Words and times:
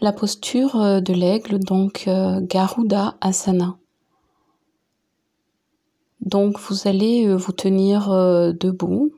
la 0.00 0.12
posture 0.12 0.80
euh, 0.80 1.00
de 1.00 1.12
l'aigle, 1.12 1.58
donc 1.58 2.04
euh, 2.06 2.40
Garuda 2.40 3.16
Asana. 3.20 3.76
Donc 6.20 6.58
vous 6.58 6.88
allez 6.88 7.32
vous 7.34 7.52
tenir 7.52 8.08
debout. 8.08 9.12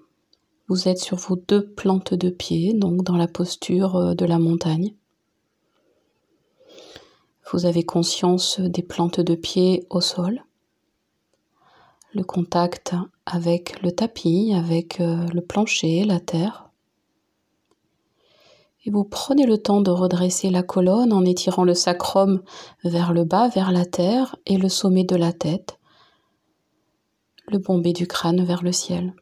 Vous 0.69 0.88
êtes 0.88 0.99
sur 0.99 1.17
vos 1.17 1.37
deux 1.37 1.64
plantes 1.64 2.12
de 2.12 2.29
pied, 2.29 2.75
donc 2.75 3.03
dans 3.03 3.17
la 3.17 3.29
posture 3.29 4.14
de 4.14 4.25
la 4.27 4.38
montagne. 4.38 4.95
Vous 7.50 7.64
avez 7.64 7.82
conscience 7.82 8.60
des 8.60 8.82
plantes 8.82 9.20
de 9.20 9.34
pied 9.34 9.86
au 9.88 10.02
sol 10.02 10.42
le 12.14 12.24
contact 12.24 12.95
avec 13.26 13.82
le 13.82 13.92
tapis, 13.92 14.52
avec 14.54 15.00
euh, 15.00 15.26
le 15.32 15.40
plancher, 15.40 16.04
la 16.04 16.20
terre. 16.20 16.68
Et 18.84 18.90
vous 18.90 19.04
prenez 19.04 19.45
le 19.45 19.58
temps 19.58 19.80
de 19.80 19.90
redresser 19.90 20.50
la 20.50 20.62
colonne 20.62 21.12
en 21.12 21.24
étirant 21.24 21.64
le 21.64 21.74
sacrum 21.74 22.42
vers 22.84 23.12
le 23.12 23.24
bas, 23.24 23.48
vers 23.48 23.73
la 23.73 23.84
terre, 23.84 24.36
et 24.46 24.56
le 24.56 24.69
sommet 24.69 25.05
de 25.05 25.16
la 25.16 25.32
tête, 25.32 25.78
le 27.48 27.59
bombé 27.59 27.92
du 27.92 28.06
crâne 28.06 28.45
vers 28.45 28.62
le 28.62 28.72
ciel. 28.72 29.14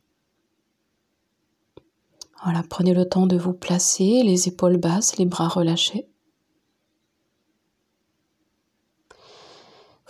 Voilà, 2.44 2.62
prenez 2.68 2.94
le 2.94 3.08
temps 3.08 3.26
de 3.26 3.36
vous 3.36 3.54
placer, 3.54 4.22
les 4.22 4.46
épaules 4.46 4.76
basses, 4.76 5.16
les 5.16 5.24
bras 5.24 5.48
relâchés. 5.48 6.06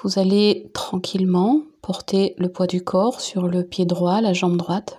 Vous 0.02 0.18
allez 0.18 0.70
tranquillement 0.74 1.62
porter 1.80 2.34
le 2.36 2.50
poids 2.50 2.66
du 2.66 2.84
corps 2.84 3.20
sur 3.20 3.46
le 3.46 3.64
pied 3.64 3.86
droit, 3.86 4.20
la 4.20 4.34
jambe 4.34 4.56
droite. 4.56 4.98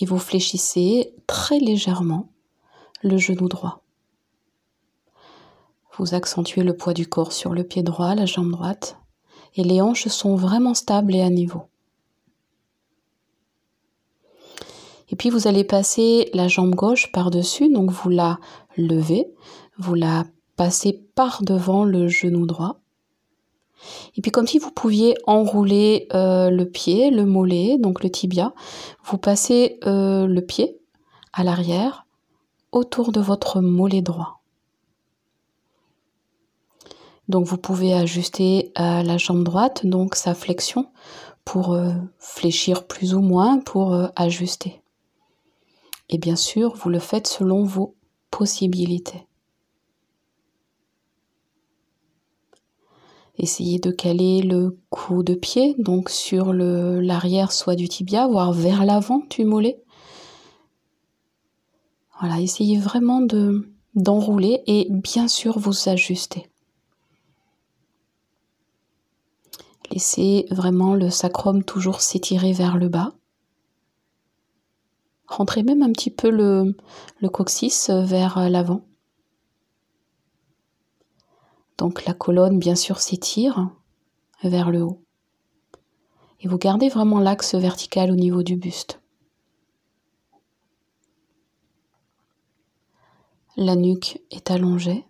Et 0.00 0.06
vous 0.06 0.18
fléchissez 0.18 1.13
très 1.26 1.58
légèrement 1.58 2.28
le 3.02 3.18
genou 3.18 3.48
droit. 3.48 3.82
Vous 5.96 6.14
accentuez 6.14 6.62
le 6.62 6.76
poids 6.76 6.94
du 6.94 7.06
corps 7.06 7.32
sur 7.32 7.52
le 7.52 7.62
pied 7.62 7.82
droit, 7.82 8.14
la 8.14 8.26
jambe 8.26 8.50
droite. 8.50 8.96
Et 9.54 9.62
les 9.62 9.80
hanches 9.80 10.08
sont 10.08 10.34
vraiment 10.34 10.74
stables 10.74 11.14
et 11.14 11.22
à 11.22 11.30
niveau. 11.30 11.62
Et 15.10 15.16
puis 15.16 15.30
vous 15.30 15.46
allez 15.46 15.62
passer 15.62 16.30
la 16.34 16.48
jambe 16.48 16.74
gauche 16.74 17.12
par-dessus, 17.12 17.72
donc 17.72 17.90
vous 17.90 18.08
la 18.08 18.40
levez, 18.76 19.28
vous 19.78 19.94
la 19.94 20.24
passez 20.56 21.04
par 21.14 21.42
devant 21.42 21.84
le 21.84 22.08
genou 22.08 22.46
droit. 22.46 22.80
Et 24.16 24.22
puis 24.22 24.32
comme 24.32 24.46
si 24.46 24.58
vous 24.58 24.70
pouviez 24.70 25.14
enrouler 25.26 26.08
euh, 26.14 26.50
le 26.50 26.64
pied, 26.64 27.10
le 27.10 27.24
mollet, 27.26 27.76
donc 27.78 28.02
le 28.02 28.10
tibia, 28.10 28.54
vous 29.04 29.18
passez 29.18 29.78
euh, 29.84 30.26
le 30.26 30.40
pied 30.40 30.80
à 31.34 31.44
l'arrière 31.44 32.06
autour 32.72 33.12
de 33.12 33.20
votre 33.20 33.60
mollet 33.60 34.02
droit. 34.02 34.40
Donc 37.28 37.46
vous 37.46 37.58
pouvez 37.58 37.92
ajuster 37.92 38.72
euh, 38.78 39.02
la 39.02 39.18
jambe 39.18 39.44
droite, 39.44 39.84
donc 39.84 40.14
sa 40.14 40.34
flexion, 40.34 40.90
pour 41.44 41.78
fléchir 42.18 42.86
plus 42.86 43.14
ou 43.14 43.20
moins, 43.20 43.58
pour 43.58 43.94
ajuster. 44.16 44.82
Et 46.08 46.16
bien 46.16 46.36
sûr, 46.36 46.74
vous 46.74 46.88
le 46.88 46.98
faites 46.98 47.26
selon 47.26 47.64
vos 47.64 47.94
possibilités. 48.30 49.26
Essayez 53.36 53.80
de 53.80 53.90
caler 53.90 54.42
le 54.42 54.78
coup 54.90 55.24
de 55.24 55.34
pied, 55.34 55.74
donc 55.78 56.08
sur 56.08 56.52
l'arrière 56.52 57.50
soit 57.50 57.74
du 57.74 57.88
tibia, 57.88 58.28
voire 58.28 58.52
vers 58.52 58.84
l'avant 58.84 59.22
du 59.28 59.44
mollet. 59.44 59.82
Voilà, 62.26 62.40
essayez 62.40 62.78
vraiment 62.78 63.20
de 63.20 63.70
d'enrouler 63.94 64.62
et 64.66 64.86
bien 64.88 65.28
sûr 65.28 65.58
vous 65.58 65.90
ajuster. 65.90 66.50
Laissez 69.90 70.46
vraiment 70.50 70.94
le 70.94 71.10
sacrum 71.10 71.62
toujours 71.62 72.00
s'étirer 72.00 72.54
vers 72.54 72.78
le 72.78 72.88
bas. 72.88 73.12
Rentrez 75.26 75.62
même 75.62 75.82
un 75.82 75.92
petit 75.92 76.08
peu 76.08 76.30
le, 76.30 76.74
le 77.20 77.28
coccyx 77.28 77.90
vers 77.90 78.48
l'avant. 78.48 78.86
Donc 81.76 82.06
la 82.06 82.14
colonne, 82.14 82.58
bien 82.58 82.74
sûr, 82.74 83.00
s'étire 83.00 83.68
vers 84.42 84.70
le 84.70 84.80
haut. 84.80 85.04
Et 86.40 86.48
vous 86.48 86.56
gardez 86.56 86.88
vraiment 86.88 87.20
l'axe 87.20 87.54
vertical 87.54 88.10
au 88.10 88.16
niveau 88.16 88.42
du 88.42 88.56
buste. 88.56 89.03
La 93.56 93.76
nuque 93.76 94.20
est 94.32 94.50
allongée. 94.50 95.04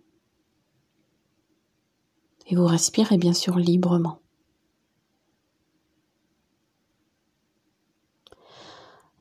Et 2.47 2.57
vous 2.57 2.67
respirez 2.67 3.17
bien 3.17 3.33
sûr 3.33 3.57
librement. 3.57 4.19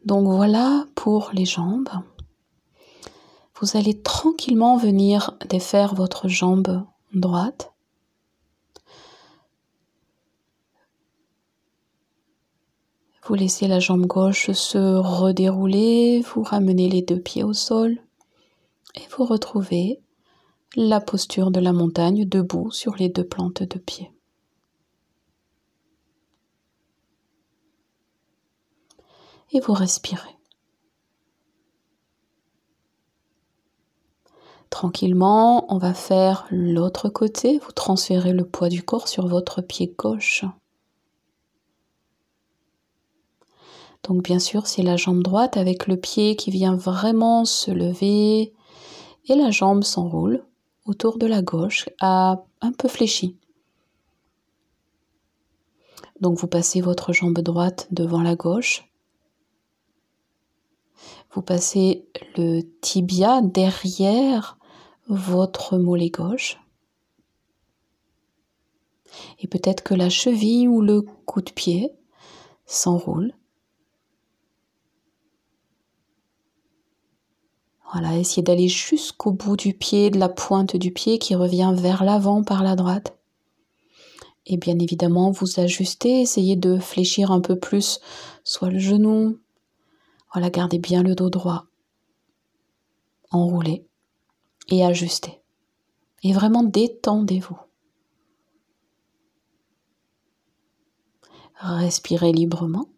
Donc 0.04 0.28
voilà 0.28 0.86
pour 0.96 1.32
les 1.32 1.46
jambes. 1.46 1.90
Vous 3.62 3.78
allez 3.78 4.02
tranquillement 4.02 4.76
venir 4.76 5.38
défaire 5.50 5.96
votre 5.96 6.28
jambe 6.28 6.86
droite. 7.14 7.72
Vous 13.26 13.36
laissez 13.36 13.70
la 13.70 13.80
jambe 13.80 14.06
gauche 14.06 14.52
se 14.52 14.98
redérouler, 14.98 16.22
vous 16.22 16.44
ramenez 16.44 16.90
les 16.90 17.02
deux 17.02 17.22
pieds 17.22 17.46
au 17.46 17.54
sol 17.54 18.02
et 18.96 19.08
vous 19.12 19.26
retrouvez 19.26 20.00
la 20.76 21.00
posture 21.00 21.52
de 21.52 21.60
la 21.60 21.74
montagne 21.74 22.26
debout 22.26 22.72
sur 22.72 22.96
les 22.96 23.10
deux 23.10 23.24
plantes 23.24 23.64
de 23.64 23.80
pied. 23.80 24.12
Et 29.52 29.60
vous 29.60 29.74
respirez. 29.74 30.36
Tranquillement, 34.72 35.72
on 35.72 35.78
va 35.78 35.94
faire 35.94 36.48
l'autre 36.50 37.08
côté. 37.08 37.60
Vous 37.60 37.72
transférez 37.72 38.34
le 38.34 38.44
poids 38.44 38.70
du 38.70 38.82
corps 38.82 39.08
sur 39.08 39.28
votre 39.28 39.62
pied 39.62 39.94
gauche. 39.96 40.46
Donc 44.04 44.24
bien 44.24 44.40
sûr, 44.40 44.66
c'est 44.66 44.82
la 44.82 44.98
jambe 44.98 45.22
droite 45.22 45.58
avec 45.58 45.86
le 45.86 45.98
pied 45.98 46.36
qui 46.36 46.50
vient 46.50 46.76
vraiment 46.76 47.46
se 47.46 47.70
lever 47.70 48.52
et 49.26 49.36
la 49.36 49.52
jambe 49.52 49.84
s'enroule 49.84 50.44
autour 50.86 51.18
de 51.18 51.28
la 51.28 51.42
gauche 51.42 51.90
à 52.00 52.44
un 52.62 52.72
peu 52.72 52.88
fléchi. 52.88 53.38
Donc 56.20 56.38
vous 56.38 56.48
passez 56.48 56.82
votre 56.82 57.14
jambe 57.14 57.40
droite 57.40 57.88
devant 57.92 58.22
la 58.22 58.36
gauche 58.36 58.86
vous 61.34 61.42
passez 61.42 62.08
le 62.38 62.62
tibia 62.82 63.42
derrière 63.42 64.58
votre 65.08 65.78
mollet 65.78 66.10
gauche. 66.10 66.60
Et 69.40 69.48
peut-être 69.48 69.84
que 69.84 69.94
la 69.94 70.10
cheville 70.10 70.68
ou 70.68 70.82
le 70.82 71.02
coup 71.02 71.42
de 71.42 71.52
pied 71.52 71.92
s'enroule. 72.66 73.34
Voilà, 77.94 78.18
essayez 78.18 78.42
d'aller 78.42 78.68
jusqu'au 78.70 79.32
bout 79.32 79.56
du 79.56 79.76
pied, 79.76 80.10
de 80.10 80.18
la 80.18 80.28
pointe 80.28 80.76
du 80.76 80.92
pied 80.92 81.20
qui 81.20 81.36
revient 81.36 81.76
vers 81.78 82.04
l'avant 82.04 82.44
par 82.44 82.64
la 82.64 82.76
droite. 82.76 83.16
Et 84.48 84.58
bien 84.58 84.80
évidemment, 84.80 85.30
vous 85.30 85.60
ajustez, 85.60 86.22
essayez 86.22 86.56
de 86.56 86.80
fléchir 86.80 87.32
un 87.32 87.40
peu 87.40 87.58
plus, 87.58 88.00
soit 88.44 88.72
le 88.72 88.80
genou. 88.80 89.40
Voilà, 90.34 90.50
gardez 90.50 90.80
bien 90.80 91.04
le 91.04 91.14
dos 91.14 91.30
droit. 91.30 91.68
Enroulez 93.30 93.86
et 94.70 94.84
ajustez. 94.84 95.42
Et 96.24 96.34
vraiment 96.34 96.64
détendez-vous. 96.64 97.60
Respirez 101.56 102.32
librement. 102.32 102.93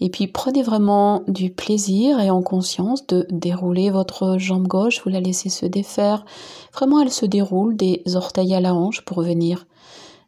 Et 0.00 0.10
puis 0.10 0.26
prenez 0.26 0.62
vraiment 0.62 1.22
du 1.26 1.50
plaisir 1.50 2.20
et 2.20 2.30
en 2.30 2.42
conscience 2.42 3.06
de 3.06 3.26
dérouler 3.30 3.90
votre 3.90 4.36
jambe 4.38 4.66
gauche, 4.66 5.02
vous 5.02 5.10
la 5.10 5.20
laissez 5.20 5.48
se 5.48 5.64
défaire. 5.64 6.24
Vraiment, 6.74 7.00
elle 7.00 7.12
se 7.12 7.24
déroule 7.24 7.76
des 7.76 8.02
orteils 8.14 8.54
à 8.54 8.60
la 8.60 8.74
hanche 8.74 9.02
pour 9.02 9.22
venir, 9.22 9.66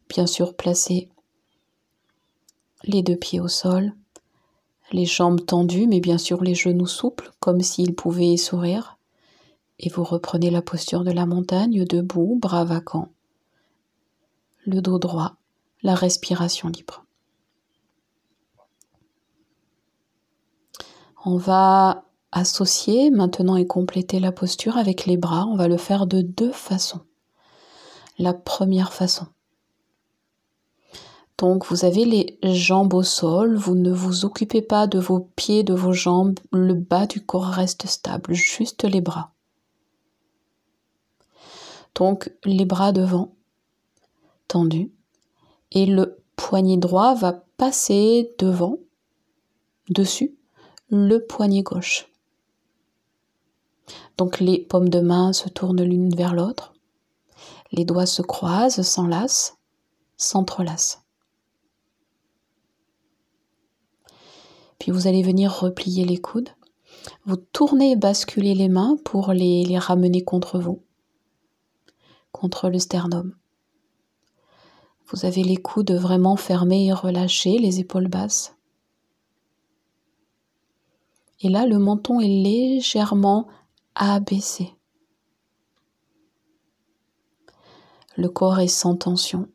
bien 0.09 0.27
sûr, 0.27 0.55
placer 0.55 1.11
les 2.85 3.03
deux 3.03 3.17
pieds 3.17 3.41
au 3.41 3.49
sol, 3.49 3.93
les 4.91 5.05
jambes 5.05 5.45
tendues, 5.45 5.87
mais 5.87 6.01
bien 6.01 6.19
sûr 6.19 6.43
les 6.43 6.55
genoux 6.55 6.87
souples, 6.87 7.31
comme 7.41 7.61
s'ils 7.61 7.95
pouvaient 7.95 8.39
sourire. 8.39 8.97
Et 9.81 9.91
vous 9.91 10.05
reprenez 10.05 10.51
la 10.51 10.63
posture 10.63 11.05
de 11.05 11.13
la 11.13 11.27
montagne, 11.27 11.85
debout, 11.85 12.39
bras 12.41 12.65
vacants, 12.65 13.11
le 14.65 14.81
dos 14.81 14.99
droit, 14.99 15.37
la 15.83 15.95
respiration 15.95 16.69
libre. 16.69 17.05
On 21.25 21.37
va 21.37 22.05
associer 22.31 23.11
maintenant 23.11 23.57
et 23.57 23.67
compléter 23.67 24.21
la 24.21 24.33
posture 24.33 24.77
avec 24.77 25.07
les 25.07 25.17
bras, 25.17 25.47
on 25.47 25.57
va 25.57 25.67
le 25.67 25.77
faire 25.77 26.07
de 26.07 26.21
deux 26.23 26.53
façons. 26.53 27.01
La 28.19 28.35
première 28.35 28.93
façon. 28.93 29.27
Donc 31.39 31.67
vous 31.67 31.85
avez 31.85 32.05
les 32.05 32.39
jambes 32.43 32.95
au 32.95 33.05
sol, 33.05 33.57
vous 33.57 33.77
ne 33.77 33.93
vous 33.93 34.25
occupez 34.25 34.61
pas 34.61 34.87
de 34.89 34.99
vos 34.99 35.21
pieds, 35.37 35.63
de 35.63 35.75
vos 35.75 35.93
jambes, 35.93 36.39
le 36.53 36.75
bas 36.75 37.07
du 37.07 37.25
corps 37.25 37.47
reste 37.47 37.87
stable, 37.87 38.35
juste 38.35 38.83
les 38.85 39.01
bras. 39.01 39.31
Donc 41.95 42.33
les 42.45 42.65
bras 42.65 42.93
devant, 42.93 43.35
tendus, 44.49 44.91
et 45.71 45.87
le 45.87 46.19
poignet 46.35 46.77
droit 46.77 47.15
va 47.15 47.45
passer 47.57 48.35
devant, 48.39 48.79
dessus, 49.91 50.38
le 50.91 51.19
poignet 51.19 51.63
gauche. 51.63 52.09
Donc 54.17 54.41
les 54.41 54.59
paumes 54.59 54.89
de 54.89 55.01
main 55.01 55.33
se 55.33 55.49
tournent 55.49 55.83
l'une 55.83 56.15
vers 56.15 56.35
l'autre, 56.35 56.75
les 57.73 57.85
doigts 57.85 58.07
se 58.07 58.23
croisent, 58.23 58.83
s'enlacent, 58.83 59.59
s'entrelacent. 60.17 61.03
Puis 64.79 64.93
vous 64.93 65.07
allez 65.07 65.23
venir 65.23 65.53
replier 65.53 66.05
les 66.05 66.19
coudes. 66.19 66.51
Vous 67.27 67.37
tournez 67.37 67.93
et 67.93 67.97
basculez 67.97 68.55
les 68.55 68.69
mains 68.69 68.97
pour 69.05 69.33
les, 69.33 69.65
les 69.65 69.79
ramener 69.79 70.23
contre 70.23 70.59
vous, 70.59 70.83
contre 72.33 72.71
le 72.71 72.79
sternum. 72.79 73.35
Vous 75.07 75.25
avez 75.25 75.43
les 75.43 75.57
coudes 75.57 75.93
vraiment 75.93 76.37
fermés 76.37 76.87
et 76.87 76.93
relâchés, 76.93 77.59
les 77.59 77.81
épaules 77.81 78.09
basses. 78.09 78.58
Et 81.41 81.49
là, 81.49 81.67
le 81.67 81.79
menton 81.79 82.21
est 82.21 82.27
légèrement 82.27 83.47
abaissé. 83.95 84.75
Le 88.17 88.29
corps 88.29 88.59
est 88.59 88.67
sans 88.67 88.97
tension. 88.97 89.49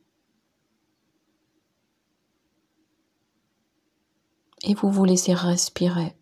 Et 4.62 4.74
vous 4.74 4.89
vous 4.89 5.03
laissez 5.03 5.33
respirer. 5.33 6.15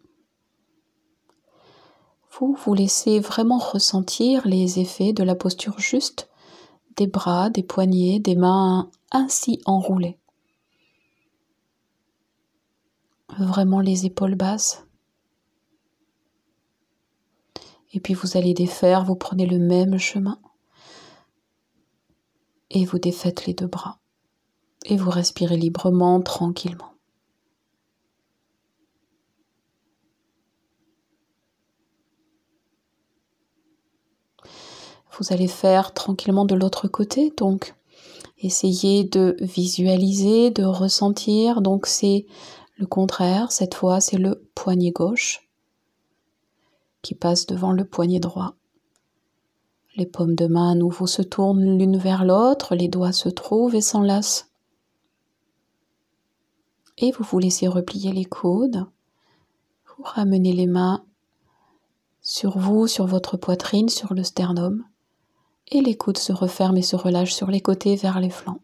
Vous 2.32 2.58
vous 2.66 2.74
laissez 2.74 3.20
vraiment 3.20 3.60
ressentir 3.60 4.48
les 4.48 4.80
effets 4.80 5.14
de 5.14 5.24
la 5.24 5.36
posture 5.36 5.78
juste 5.78 6.28
des 6.96 7.08
bras, 7.08 7.50
des 7.50 7.64
poignets, 7.64 8.20
des 8.20 8.36
mains 8.36 8.90
ainsi 9.12 9.62
enroulées. 9.66 10.18
Vraiment 13.38 13.80
les 13.80 14.06
épaules 14.06 14.36
basses. 14.36 14.86
Et 17.94 18.00
puis 18.00 18.14
vous 18.14 18.38
allez 18.38 18.54
défaire, 18.54 19.04
vous 19.04 19.16
prenez 19.16 19.46
le 19.46 19.60
même 19.60 19.98
chemin. 19.98 20.40
Et 22.70 22.86
vous 22.86 23.00
défaites 23.00 23.46
les 23.46 23.54
deux 23.54 23.68
bras. 23.68 24.00
Et 24.86 24.96
vous 24.96 25.10
respirez 25.10 25.58
librement, 25.58 26.22
tranquillement. 26.22 26.94
Vous 35.20 35.34
allez 35.34 35.50
faire 35.50 35.94
tranquillement 35.94 36.46
de 36.46 36.56
l'autre 36.56 36.88
côté, 36.88 37.32
donc 37.38 37.76
essayez 38.40 39.04
de 39.04 39.36
visualiser, 39.40 40.50
de 40.50 40.64
ressentir. 40.64 41.62
Donc 41.62 41.86
c'est 41.86 42.26
le 42.78 42.88
contraire, 42.88 43.52
cette 43.52 43.76
fois 43.76 44.00
c'est 44.00 44.18
le 44.18 44.50
poignet 44.56 44.92
gauche 44.92 45.51
qui 47.02 47.16
passe 47.16 47.46
devant 47.46 47.72
le 47.72 47.86
poignet 47.86 48.20
droit. 48.20 48.56
Les 49.96 50.06
paumes 50.06 50.36
de 50.36 50.48
main 50.48 50.72
à 50.72 50.76
nouveau 50.76 51.06
se 51.06 51.22
tournent 51.22 51.78
l'une 51.78 51.98
vers 51.98 52.24
l'autre, 52.24 52.76
les 52.76 52.88
doigts 52.88 53.12
se 53.12 53.30
trouvent 53.30 53.76
et 53.76 53.82
s'enlacent. 53.82 54.50
Et 56.98 57.12
vous 57.12 57.24
vous 57.24 57.40
laissez 57.40 57.68
replier 57.68 58.14
les 58.14 58.26
coudes. 58.26 58.86
Vous 59.86 60.04
ramenez 60.04 60.54
les 60.54 60.68
mains 60.68 61.04
sur 62.22 62.58
vous, 62.58 62.88
sur 62.88 63.08
votre 63.08 63.38
poitrine, 63.38 63.90
sur 63.90 64.14
le 64.14 64.24
sternum. 64.24 64.86
Et 65.72 65.82
les 65.82 65.98
coudes 65.98 66.18
se 66.18 66.32
referment 66.32 66.78
et 66.78 66.84
se 66.84 66.96
relâchent 66.96 67.34
sur 67.34 67.50
les 67.50 67.62
côtés 67.62 67.96
vers 67.96 68.20
les 68.20 68.30
flancs. 68.30 68.62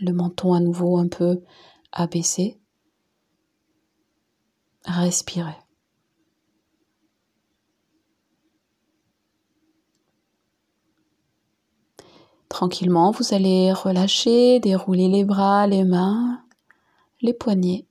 Le 0.00 0.12
menton 0.12 0.52
à 0.52 0.60
nouveau 0.60 0.98
un 0.98 1.08
peu 1.08 1.40
abaissé. 1.92 2.58
Respirez. 4.84 5.65
Tranquillement, 12.48 13.10
vous 13.10 13.34
allez 13.34 13.72
relâcher, 13.72 14.60
dérouler 14.60 15.08
les 15.08 15.24
bras, 15.24 15.66
les 15.66 15.84
mains, 15.84 16.42
les 17.20 17.32
poignets 17.32 17.86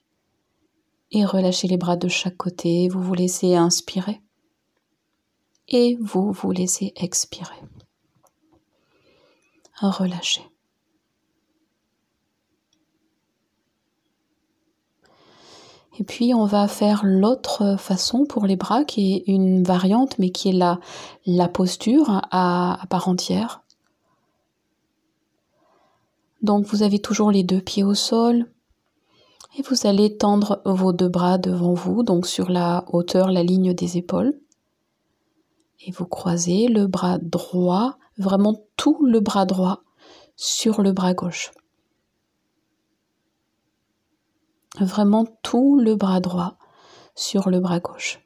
et 1.12 1.26
relâcher 1.26 1.68
les 1.68 1.78
bras 1.78 1.98
de 1.98 2.08
chaque 2.08 2.38
côté. 2.38 2.88
Vous 2.88 3.02
vous 3.02 3.14
laissez 3.14 3.56
inspirer 3.56 4.22
et 5.68 5.98
vous 6.00 6.32
vous 6.32 6.52
laissez 6.52 6.94
expirer. 6.96 7.56
Relâchez. 9.82 10.42
Et 15.98 16.04
puis 16.04 16.34
on 16.34 16.46
va 16.46 16.68
faire 16.68 17.02
l'autre 17.04 17.78
façon 17.78 18.26
pour 18.26 18.46
les 18.46 18.56
bras 18.56 18.84
qui 18.84 19.16
est 19.16 19.24
une 19.28 19.64
variante 19.64 20.18
mais 20.20 20.30
qui 20.30 20.50
est 20.50 20.54
la, 20.54 20.80
la 21.26 21.48
posture 21.48 22.22
à 22.32 22.80
part 22.90 23.08
entière. 23.08 23.65
Donc 26.46 26.68
vous 26.68 26.84
avez 26.84 27.00
toujours 27.00 27.32
les 27.32 27.42
deux 27.42 27.60
pieds 27.60 27.84
au 27.84 27.96
sol 27.96 28.46
et 29.58 29.64
vous 29.64 29.88
allez 29.88 30.16
tendre 30.16 30.62
vos 30.64 30.94
deux 30.94 31.10
bras 31.10 31.40
devant 31.40 31.74
vous, 31.74 32.04
donc 32.04 32.28
sur 32.28 32.52
la 32.52 32.86
hauteur, 32.90 33.32
la 33.32 33.42
ligne 33.42 33.74
des 33.74 33.98
épaules. 33.98 34.40
Et 35.88 35.92
vous 35.92 36.06
croisez 36.06 36.68
le 36.68 36.86
bras 36.86 37.18
droit, 37.18 37.98
vraiment 38.20 38.62
tout 38.78 39.04
le 39.08 39.22
bras 39.22 39.48
droit 39.48 39.82
sur 40.36 40.84
le 40.84 40.92
bras 40.92 41.16
gauche. 41.16 41.50
Vraiment 44.80 45.26
tout 45.42 45.80
le 45.80 45.96
bras 45.96 46.20
droit 46.20 46.58
sur 47.16 47.50
le 47.50 47.60
bras 47.60 47.80
gauche. 47.80 48.20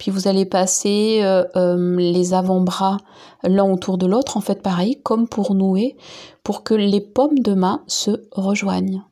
Puis 0.00 0.10
vous 0.10 0.28
allez 0.28 0.46
passer 0.46 1.20
euh, 1.22 1.44
euh, 1.56 1.96
les 1.98 2.32
avant-bras 2.32 2.96
l'un 3.42 3.70
autour 3.70 3.98
de 3.98 4.06
l'autre, 4.06 4.38
en 4.38 4.40
fait 4.40 4.62
pareil, 4.62 4.98
comme 5.02 5.28
pour 5.28 5.54
nouer, 5.54 5.94
pour 6.42 6.62
que 6.62 6.72
les 6.72 7.02
paumes 7.02 7.38
de 7.38 7.52
main 7.52 7.82
se 7.86 8.12
rejoignent. 8.32 9.02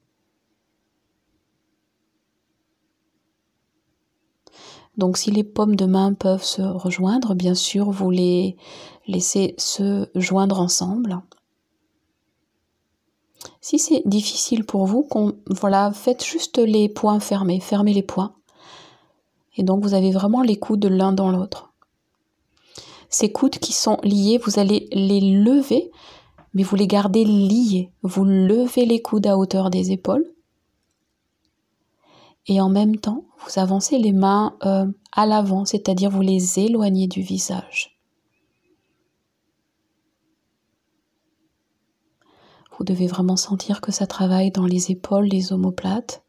Donc 4.96 5.18
si 5.18 5.30
les 5.30 5.44
paumes 5.44 5.76
de 5.76 5.84
main 5.84 6.14
peuvent 6.14 6.42
se 6.42 6.62
rejoindre, 6.62 7.34
bien 7.34 7.54
sûr, 7.54 7.90
vous 7.90 8.10
les 8.10 8.56
laissez 9.06 9.54
se 9.58 10.08
joindre 10.14 10.58
ensemble. 10.58 11.20
Si 13.60 13.78
c'est 13.78 14.02
difficile 14.06 14.64
pour 14.64 14.86
vous, 14.86 15.06
voilà, 15.50 15.92
faites 15.92 16.24
juste 16.24 16.56
les 16.56 16.88
poings 16.88 17.20
fermés, 17.20 17.60
fermez 17.60 17.92
les 17.92 18.02
poings. 18.02 18.32
Et 19.58 19.64
donc 19.64 19.82
vous 19.82 19.92
avez 19.92 20.12
vraiment 20.12 20.40
les 20.40 20.56
coudes 20.56 20.86
l'un 20.86 21.12
dans 21.12 21.30
l'autre. 21.30 21.74
Ces 23.10 23.32
coudes 23.32 23.58
qui 23.58 23.72
sont 23.72 23.98
liés, 24.02 24.38
vous 24.38 24.58
allez 24.58 24.88
les 24.92 25.20
lever, 25.20 25.90
mais 26.54 26.62
vous 26.62 26.76
les 26.76 26.86
gardez 26.86 27.24
liés. 27.24 27.90
Vous 28.02 28.24
levez 28.24 28.86
les 28.86 29.02
coudes 29.02 29.26
à 29.26 29.36
hauteur 29.36 29.70
des 29.70 29.90
épaules. 29.90 30.24
Et 32.46 32.60
en 32.60 32.68
même 32.68 32.96
temps, 32.96 33.24
vous 33.44 33.58
avancez 33.58 33.98
les 33.98 34.12
mains 34.12 34.56
euh, 34.64 34.86
à 35.12 35.26
l'avant, 35.26 35.64
c'est-à-dire 35.64 36.10
vous 36.10 36.22
les 36.22 36.60
éloignez 36.60 37.08
du 37.08 37.20
visage. 37.20 37.98
Vous 42.78 42.84
devez 42.84 43.08
vraiment 43.08 43.36
sentir 43.36 43.80
que 43.80 43.90
ça 43.90 44.06
travaille 44.06 44.52
dans 44.52 44.66
les 44.66 44.92
épaules, 44.92 45.26
les 45.26 45.52
omoplates. 45.52 46.22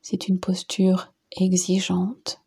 C'est 0.00 0.28
une 0.28 0.40
posture 0.40 1.12
exigeante. 1.36 2.40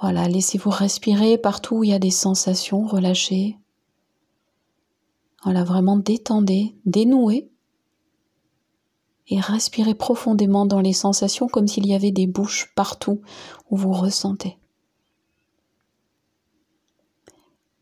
Voilà, 0.00 0.28
laissez-vous 0.28 0.70
respirer 0.70 1.38
partout 1.38 1.76
où 1.76 1.84
il 1.84 1.90
y 1.90 1.94
a 1.94 1.98
des 1.98 2.10
sensations, 2.10 2.86
relâchez. 2.86 3.56
Voilà, 5.42 5.64
vraiment 5.64 5.96
détendez, 5.96 6.74
dénouez. 6.84 7.48
Et 9.28 9.40
respirez 9.40 9.94
profondément 9.94 10.66
dans 10.66 10.80
les 10.80 10.92
sensations 10.92 11.48
comme 11.48 11.66
s'il 11.66 11.86
y 11.86 11.94
avait 11.94 12.12
des 12.12 12.26
bouches 12.26 12.72
partout 12.76 13.22
où 13.70 13.76
vous 13.76 13.92
ressentez. 13.92 14.58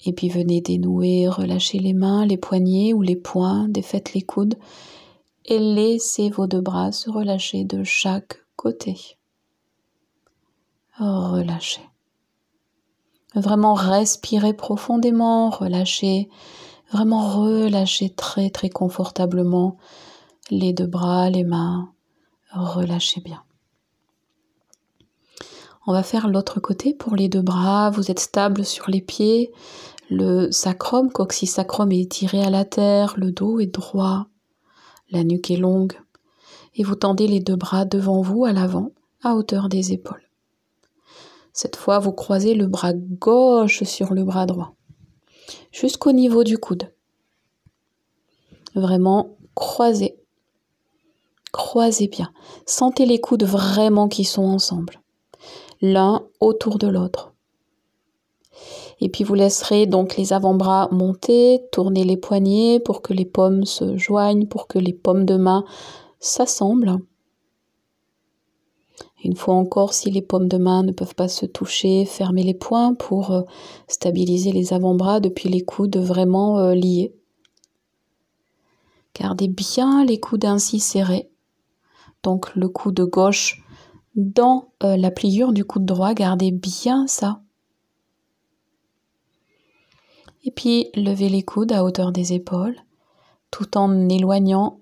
Et 0.07 0.13
puis 0.13 0.29
venez 0.29 0.61
dénouer, 0.61 1.29
relâcher 1.29 1.79
les 1.79 1.95
mains, 1.95 2.27
les 2.27 2.37
poignets 2.37 2.93
ou 2.93 3.03
les 3.03 3.17
poings, 3.17 3.69
défaites 3.69 4.15
les 4.15 4.23
coudes 4.23 4.57
et 5.45 5.59
laissez 5.59 6.31
vos 6.31 6.47
deux 6.47 6.61
bras 6.61 6.93
se 6.93 7.11
relâcher 7.11 7.65
de 7.65 7.85
chaque 7.85 8.45
côté. 8.57 9.19
Relâchez. 10.99 11.83
Vraiment 13.35 13.75
respirez 13.75 14.55
profondément, 14.55 15.51
relâchez, 15.51 16.29
vraiment 16.93 17.29
relâchez 17.29 18.11
très 18.11 18.51
très 18.51 18.71
confortablement 18.71 19.77
les 20.51 20.73
deux 20.73 20.87
bras, 20.87 21.31
les 21.31 21.43
mains, 21.43 21.93
relâchez 22.53 23.21
bien. 23.21 23.43
On 25.87 25.93
va 25.93 26.03
faire 26.03 26.29
l'autre 26.29 26.61
côté 26.61 26.95
pour 26.95 27.17
les 27.17 27.29
deux 27.29 27.43
bras, 27.43 27.91
vous 27.91 28.11
êtes 28.11 28.21
stable 28.21 28.65
sur 28.65 28.89
les 28.89 29.03
pieds, 29.03 29.53
le 30.11 30.51
sacrum, 30.51 31.11
coxisacrum 31.11 31.91
est 31.93 32.11
tiré 32.11 32.43
à 32.43 32.51
la 32.51 32.65
terre, 32.65 33.15
le 33.17 33.33
dos 33.33 33.59
est 33.59 33.67
droit, 33.67 34.29
la 35.11 35.25
nuque 35.25 35.51
est 35.51 35.57
longue, 35.57 35.95
et 36.75 36.83
vous 36.83 36.97
tendez 36.97 37.27
les 37.27 37.41
deux 37.41 37.57
bras 37.57 37.85
devant 37.85 38.21
vous 38.21 38.45
à 38.45 38.53
l'avant, 38.53 38.93
à 39.23 39.35
hauteur 39.35 39.69
des 39.69 39.93
épaules. 39.93 40.29
Cette 41.53 41.77
fois, 41.77 41.99
vous 41.99 42.13
croisez 42.13 42.55
le 42.55 42.67
bras 42.67 42.93
gauche 42.93 43.85
sur 43.85 44.13
le 44.13 44.25
bras 44.25 44.47
droit, 44.47 44.75
jusqu'au 45.71 46.13
niveau 46.13 46.43
du 46.43 46.59
coude. 46.59 46.91
Vraiment 48.75 49.37
croisez. 49.55 50.17
Croisez 51.53 52.09
bien. 52.09 52.33
Sentez 52.67 53.07
les 53.07 53.21
coudes 53.21 53.45
vraiment 53.45 54.09
qui 54.09 54.25
sont 54.25 54.43
ensemble. 54.43 55.01
L'un 55.81 56.27
autour 56.41 56.79
de 56.79 56.89
l'autre. 56.89 57.33
Et 59.05 59.11
puis 59.11 59.23
vous 59.23 59.35
laisserez 59.35 59.85
donc 59.85 60.17
les 60.17 60.33
avant-bras 60.33 60.89
monter, 60.91 61.61
tourner 61.71 62.05
les 62.05 62.17
poignets 62.17 62.81
pour 62.81 63.03
que 63.03 63.13
les 63.13 63.27
pommes 63.27 63.67
se 63.67 63.99
joignent, 63.99 64.47
pour 64.47 64.67
que 64.67 64.79
les 64.79 64.95
pommes 64.95 65.27
de 65.27 65.37
main 65.37 65.67
s'assemblent. 66.21 66.97
Une 69.23 69.37
fois 69.37 69.57
encore, 69.57 69.93
si 69.93 70.11
les 70.11 70.23
paumes 70.23 70.49
de 70.49 70.57
main 70.57 70.83
ne 70.83 70.93
peuvent 70.93 71.15
pas 71.15 71.29
se 71.29 71.45
toucher, 71.45 72.07
fermez 72.07 72.45
les 72.45 72.55
poings 72.55 72.95
pour 72.95 73.31
euh, 73.31 73.43
stabiliser 73.89 74.53
les 74.53 74.73
avant-bras 74.73 75.21
depuis 75.21 75.51
les 75.51 75.61
coudes 75.61 75.99
vraiment 75.99 76.59
euh, 76.61 76.73
liés. 76.73 77.15
Gardez 79.15 79.49
bien 79.49 80.03
les 80.07 80.19
coudes 80.19 80.47
ainsi 80.47 80.81
serrés. 80.81 81.29
Donc 82.23 82.55
le 82.55 82.71
coude 82.71 83.03
gauche 83.03 83.63
dans 84.15 84.73
euh, 84.83 84.97
la 84.97 85.11
pliure 85.11 85.53
du 85.53 85.67
coude 85.67 85.85
droit, 85.85 86.15
gardez 86.15 86.53
bien 86.53 87.07
ça. 87.07 87.44
Et 90.45 90.51
puis 90.51 90.91
levez 90.95 91.29
les 91.29 91.43
coudes 91.43 91.73
à 91.73 91.85
hauteur 91.85 92.13
des 92.13 92.33
épaules 92.33 92.77
tout 93.51 93.79
en 93.79 94.09
éloignant 94.09 94.81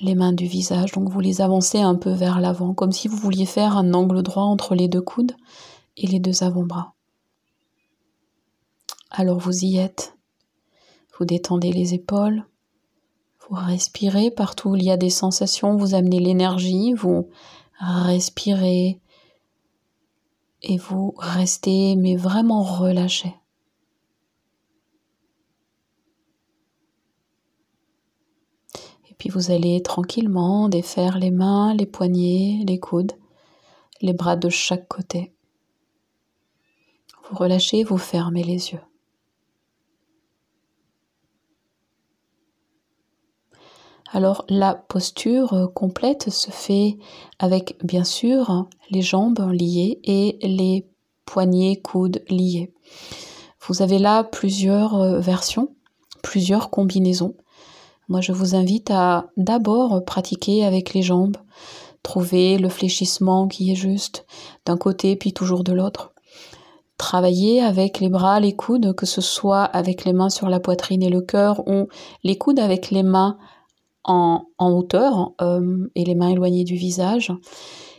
les 0.00 0.14
mains 0.14 0.32
du 0.32 0.46
visage. 0.46 0.92
Donc 0.92 1.10
vous 1.10 1.20
les 1.20 1.40
avancez 1.40 1.80
un 1.80 1.96
peu 1.96 2.10
vers 2.10 2.40
l'avant, 2.40 2.72
comme 2.72 2.92
si 2.92 3.08
vous 3.08 3.16
vouliez 3.16 3.46
faire 3.46 3.76
un 3.76 3.92
angle 3.94 4.22
droit 4.22 4.44
entre 4.44 4.74
les 4.74 4.88
deux 4.88 5.02
coudes 5.02 5.36
et 5.96 6.06
les 6.06 6.18
deux 6.18 6.42
avant-bras. 6.42 6.94
Alors 9.10 9.38
vous 9.38 9.64
y 9.64 9.78
êtes. 9.78 10.14
Vous 11.18 11.24
détendez 11.24 11.72
les 11.72 11.94
épaules. 11.94 12.44
Vous 13.40 13.56
respirez 13.56 14.30
partout 14.30 14.70
où 14.70 14.76
il 14.76 14.84
y 14.84 14.90
a 14.90 14.96
des 14.96 15.10
sensations. 15.10 15.76
Vous 15.76 15.94
amenez 15.94 16.20
l'énergie. 16.20 16.92
Vous 16.92 17.28
respirez. 17.80 19.00
Et 20.62 20.76
vous 20.76 21.14
restez, 21.18 21.96
mais 21.96 22.16
vraiment 22.16 22.62
relâché. 22.62 23.34
Puis 29.18 29.28
vous 29.28 29.50
allez 29.50 29.82
tranquillement 29.82 30.68
défaire 30.68 31.18
les 31.18 31.30
mains, 31.30 31.74
les 31.74 31.86
poignets, 31.86 32.64
les 32.66 32.78
coudes, 32.78 33.12
les 34.00 34.12
bras 34.12 34.36
de 34.36 34.48
chaque 34.48 34.88
côté. 34.88 35.32
Vous 37.28 37.36
relâchez, 37.36 37.82
vous 37.82 37.98
fermez 37.98 38.44
les 38.44 38.72
yeux. 38.72 38.80
Alors 44.10 44.44
la 44.48 44.74
posture 44.74 45.70
complète 45.74 46.30
se 46.30 46.50
fait 46.50 46.96
avec 47.38 47.76
bien 47.84 48.04
sûr 48.04 48.66
les 48.90 49.02
jambes 49.02 49.50
liées 49.52 50.00
et 50.04 50.38
les 50.42 50.86
poignets, 51.26 51.76
coudes 51.76 52.24
liés. 52.30 52.72
Vous 53.66 53.82
avez 53.82 53.98
là 53.98 54.24
plusieurs 54.24 54.94
euh, 54.94 55.20
versions, 55.20 55.74
plusieurs 56.22 56.70
combinaisons. 56.70 57.34
Moi, 58.08 58.22
je 58.22 58.32
vous 58.32 58.54
invite 58.54 58.90
à 58.90 59.26
d'abord 59.36 60.02
pratiquer 60.04 60.64
avec 60.64 60.94
les 60.94 61.02
jambes, 61.02 61.36
trouver 62.02 62.56
le 62.56 62.70
fléchissement 62.70 63.48
qui 63.48 63.70
est 63.70 63.76
juste 63.76 64.24
d'un 64.64 64.78
côté 64.78 65.14
puis 65.14 65.34
toujours 65.34 65.62
de 65.62 65.72
l'autre. 65.72 66.14
Travailler 66.96 67.60
avec 67.60 68.00
les 68.00 68.08
bras, 68.08 68.40
les 68.40 68.56
coudes, 68.56 68.94
que 68.94 69.04
ce 69.04 69.20
soit 69.20 69.62
avec 69.62 70.04
les 70.06 70.14
mains 70.14 70.30
sur 70.30 70.48
la 70.48 70.58
poitrine 70.58 71.02
et 71.02 71.10
le 71.10 71.20
cœur 71.20 71.68
ou 71.68 71.88
les 72.24 72.38
coudes 72.38 72.58
avec 72.58 72.90
les 72.90 73.02
mains 73.02 73.36
en, 74.04 74.46
hauteur 74.58 75.32
euh, 75.42 75.86
et 75.94 76.04
les 76.04 76.14
mains 76.14 76.30
éloignées 76.30 76.64
du 76.64 76.76
visage. 76.76 77.30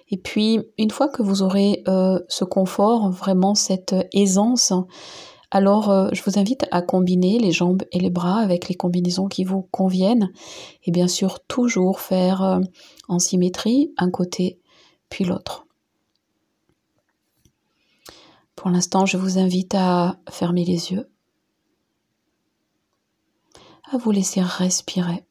Et 0.10 0.18
puis, 0.18 0.60
une 0.80 0.90
fois 0.90 1.08
que 1.08 1.22
vous 1.22 1.44
aurez 1.44 1.84
euh, 1.88 2.20
ce 2.28 2.44
confort, 2.44 3.12
vraiment 3.12 3.54
cette 3.54 3.96
aisance, 4.12 4.74
alors, 5.52 5.90
euh, 5.90 6.10
je 6.14 6.22
vous 6.24 6.38
invite 6.38 6.66
à 6.70 6.84
combiner 6.84 7.40
les 7.40 7.52
jambes 7.52 7.84
et 7.92 8.00
les 8.00 8.12
bras 8.12 8.40
avec 8.40 8.70
les 8.70 8.76
combinaisons 8.76 9.28
qui 9.28 9.44
vous 9.44 9.64
conviennent. 9.64 10.32
Et 10.84 10.92
bien 10.92 11.08
sûr, 11.08 11.40
toujours 11.48 12.02
faire 12.02 12.44
euh, 12.44 12.60
en 13.08 13.18
symétrie 13.18 13.92
un 13.98 14.12
côté 14.12 14.60
puis 15.10 15.26
l'autre. 15.26 15.66
Pour 18.56 18.70
l'instant, 18.70 19.06
je 19.06 19.18
vous 19.18 19.40
invite 19.40 19.74
à 19.74 20.20
fermer 20.30 20.66
les 20.66 20.92
yeux, 20.92 21.10
à 23.92 23.98
vous 23.98 24.12
laisser 24.12 24.42
respirer, 24.42 25.26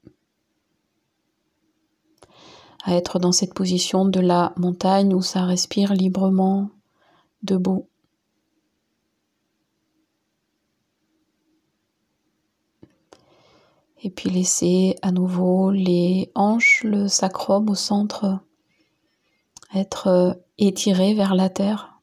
à 2.83 2.97
être 2.97 3.19
dans 3.19 3.33
cette 3.33 3.55
position 3.55 4.07
de 4.07 4.19
la 4.19 4.53
montagne 4.57 5.15
où 5.15 5.23
ça 5.23 5.45
respire 5.45 5.93
librement, 5.93 6.71
debout. 7.43 7.88
Et 14.03 14.11
puis 14.11 14.31
laissez 14.31 14.97
à 15.03 15.11
nouveau 15.11 15.71
les 15.71 16.31
hanches, 16.35 16.83
le 16.85 17.09
sacrum 17.09 17.69
au 17.69 17.75
centre 17.75 18.41
être 19.75 20.07
euh, 20.09 20.35
étiré 20.59 21.15
vers 21.15 21.35
la 21.35 21.49
terre. 21.49 22.01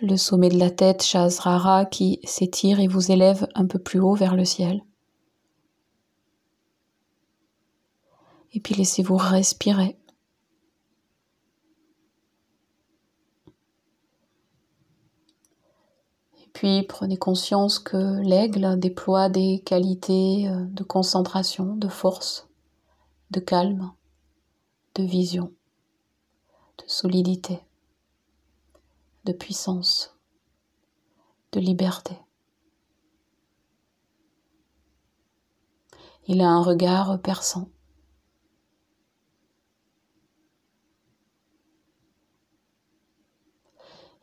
Le 0.00 0.16
sommet 0.16 0.48
de 0.48 0.58
la 0.58 0.70
tête, 0.70 1.02
Shasrara, 1.02 1.86
qui 1.86 2.20
s'étire 2.24 2.80
et 2.80 2.86
vous 2.86 3.10
élève 3.10 3.46
un 3.54 3.66
peu 3.66 3.78
plus 3.78 4.00
haut 4.00 4.14
vers 4.14 4.36
le 4.36 4.44
ciel. 4.44 4.82
Et 8.52 8.60
puis 8.60 8.74
laissez-vous 8.74 9.16
respirer. 9.16 9.96
Puis 16.56 16.84
prenez 16.84 17.18
conscience 17.18 17.78
que 17.78 18.18
l'aigle 18.22 18.80
déploie 18.80 19.28
des 19.28 19.60
qualités 19.66 20.48
euh, 20.48 20.64
de 20.64 20.82
concentration, 20.82 21.76
de 21.76 21.86
force, 21.86 22.48
de 23.30 23.40
calme, 23.40 23.92
de 24.94 25.02
vision, 25.02 25.52
de 26.78 26.84
solidité, 26.86 27.60
de 29.26 29.34
puissance, 29.34 30.16
de 31.52 31.60
liberté. 31.60 32.16
Il 36.26 36.40
a 36.40 36.48
un 36.48 36.62
regard 36.62 37.20
perçant. 37.20 37.68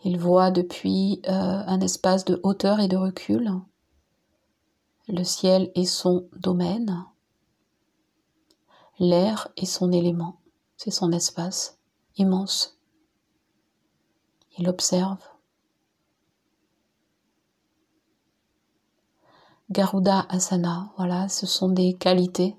Il 0.03 0.19
voit 0.19 0.51
depuis 0.51 1.21
euh, 1.27 1.31
un 1.31 1.79
espace 1.81 2.25
de 2.25 2.39
hauteur 2.43 2.79
et 2.79 2.87
de 2.87 2.97
recul 2.97 3.61
le 5.07 5.23
ciel 5.23 5.71
est 5.75 5.85
son 5.85 6.27
domaine, 6.37 7.05
l'air 8.99 9.49
est 9.57 9.65
son 9.65 9.91
élément, 9.91 10.39
c'est 10.77 10.91
son 10.91 11.11
espace 11.11 11.77
immense. 12.17 12.77
Il 14.57 14.69
observe. 14.69 15.19
Garuda 19.71 20.25
Asana, 20.29 20.91
voilà, 20.97 21.27
ce 21.27 21.47
sont 21.47 21.69
des 21.69 21.93
qualités 21.93 22.55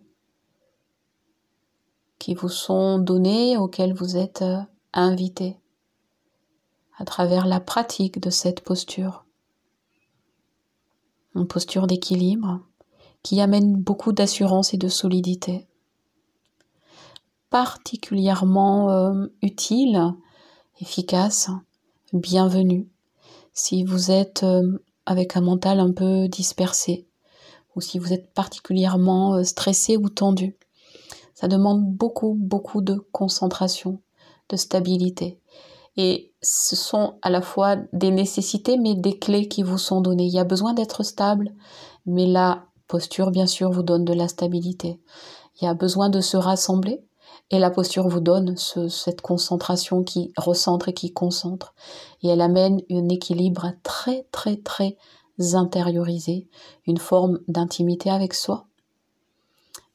qui 2.19 2.35
vous 2.35 2.49
sont 2.49 2.99
données, 2.99 3.57
auxquelles 3.57 3.95
vous 3.95 4.17
êtes 4.17 4.43
euh, 4.43 4.61
invité 4.93 5.59
à 6.99 7.05
travers 7.05 7.47
la 7.47 7.61
pratique 7.61 8.21
de 8.21 8.31
cette 8.31 8.61
posture. 8.61 9.25
Une 11.35 11.47
posture 11.47 11.87
d'équilibre 11.87 12.61
qui 13.23 13.41
amène 13.41 13.77
beaucoup 13.77 14.13
d'assurance 14.13 14.75
et 14.75 14.77
de 14.77 14.89
solidité. 14.89 15.67
Particulièrement 17.51 18.91
euh, 18.91 19.27
utile, 19.43 20.15
efficace, 20.81 21.51
bienvenue 22.13 22.89
si 23.55 23.85
vous 23.85 24.11
êtes 24.11 24.43
euh, 24.43 24.79
avec 25.07 25.37
un 25.37 25.41
mental 25.41 25.81
un 25.81 25.93
peu 25.93 26.29
dispersé 26.29 27.07
ou 27.75 27.81
si 27.81 27.99
vous 27.99 28.13
êtes 28.13 28.33
particulièrement 28.35 29.37
euh, 29.37 29.45
stressé 29.45 29.97
ou 29.97 30.09
tendu. 30.09 30.57
Ça 31.35 31.49
demande 31.49 31.85
beaucoup, 31.85 32.37
beaucoup 32.39 32.83
de 32.83 32.97
concentration, 33.13 34.01
de 34.49 34.57
stabilité. 34.57 35.41
Et 35.97 36.33
ce 36.45 36.77
sont 36.77 37.15
à 37.23 37.31
la 37.31 37.41
fois 37.41 37.77
des 37.93 38.11
nécessités, 38.11 38.77
mais 38.77 38.95
des 38.95 39.19
clés 39.19 39.49
qui 39.49 39.63
vous 39.63 39.79
sont 39.79 40.01
données. 40.01 40.27
Il 40.27 40.33
y 40.33 40.39
a 40.39 40.45
besoin 40.45 40.75
d'être 40.75 41.03
stable, 41.03 41.55
mais 42.07 42.27
la 42.27 42.67
posture, 42.87 43.31
bien 43.31 43.47
sûr, 43.47 43.71
vous 43.71 43.83
donne 43.83 44.05
de 44.05 44.13
la 44.13 44.29
stabilité. 44.29 45.01
Il 45.61 45.65
y 45.65 45.69
a 45.69 45.75
besoin 45.75 46.11
de 46.11 46.21
se 46.21 46.37
rassembler, 46.37 47.03
et 47.51 47.59
la 47.59 47.71
posture 47.71 48.09
vous 48.09 48.21
donne 48.21 48.57
cette 48.57 49.21
concentration 49.21 50.03
qui 50.03 50.33
recentre 50.37 50.89
et 50.89 50.95
qui 50.95 51.13
concentre. 51.13 51.75
Et 52.23 52.29
elle 52.29 52.41
amène 52.41 52.81
un 52.91 53.09
équilibre 53.09 53.73
très, 53.83 54.27
très, 54.33 54.57
très 54.57 54.97
intériorisé, 55.55 56.49
une 56.87 56.99
forme 56.99 57.41
d'intimité 57.49 58.11
avec 58.11 58.35
soi, 58.35 58.67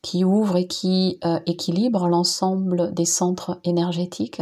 qui 0.01 0.24
ouvre 0.24 0.58
et 0.58 0.68
qui 0.68 1.20
euh, 1.25 1.39
équilibre 1.46 2.08
l'ensemble 2.08 2.94
des 2.94 3.06
centres 3.06 3.60
énergétiques 3.63 4.41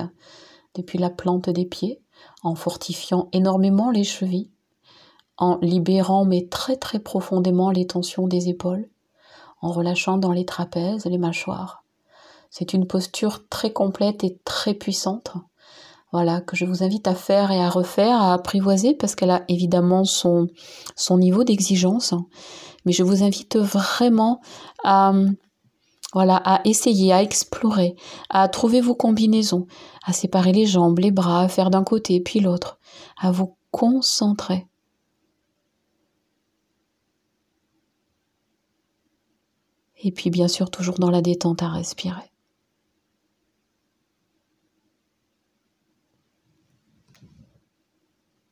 depuis 0.77 0.98
la 0.98 1.10
plante 1.10 1.50
des 1.50 1.65
pieds, 1.65 2.01
en 2.43 2.55
fortifiant 2.55 3.27
énormément 3.34 3.91
les 3.91 4.03
chevilles, 4.03 4.51
en 5.38 5.57
libérant 5.62 6.25
mais 6.25 6.48
très 6.48 6.77
très 6.77 7.00
profondément 7.00 7.69
les 7.72 7.88
tensions 7.88 8.27
des 8.27 8.50
épaules, 8.50 8.89
en 9.62 9.72
relâchant 9.72 10.17
dans 10.17 10.31
les 10.31 10.46
trapèzes 10.46 11.05
les 11.05 11.17
mâchoires. 11.17 11.84
C'est 12.50 12.74
une 12.74 12.88
posture 12.88 13.48
très 13.50 13.74
complète 13.74 14.24
et 14.24 14.39
très 14.46 14.74
puissante. 14.74 15.34
Voilà, 16.13 16.39
que 16.39 16.55
je 16.55 16.63
vous 16.63 16.84
invite 16.84 17.07
à 17.07 17.15
faire 17.15 17.51
et 17.51 17.62
à 17.62 17.69
refaire, 17.69 18.22
à 18.22 18.34
apprivoiser, 18.34 18.93
parce 18.93 19.13
qu'elle 19.13 19.29
a 19.29 19.43
évidemment 19.50 20.05
son, 20.05 20.48
son 20.96 21.17
niveau 21.17 21.43
d'exigence. 21.43 22.13
Mais 22.86 22.93
je 22.93 23.03
vous 23.03 23.24
invite 23.24 23.57
vraiment 23.57 24.39
à, 24.86 25.12
voilà, 26.14 26.38
à 26.38 26.62
essayer, 26.66 27.12
à 27.12 27.22
explorer, 27.22 27.96
à 28.30 28.48
trouver 28.48 28.82
vos 28.82 28.96
combinaisons, 28.96 29.68
à 30.06 30.14
séparer 30.14 30.54
les 30.54 30.66
jambes, 30.66 31.00
les 31.00 31.12
bras, 31.12 31.42
à 31.42 31.48
faire 31.48 31.70
d'un 31.70 31.84
côté 31.84 32.20
puis 32.22 32.40
l'autre, 32.40 32.80
à 33.18 33.32
vous 33.32 33.58
concentrer. 33.72 34.68
Et 40.04 40.12
puis 40.12 40.30
bien 40.30 40.48
sûr 40.48 40.70
toujours 40.70 41.00
dans 41.00 41.12
la 41.12 41.22
détente 41.22 41.64
à 41.64 41.70
respirer. 41.70 42.32